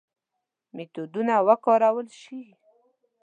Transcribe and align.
میتودونه 0.75 1.35
وکارول 1.47 2.07
شي. 2.19 2.39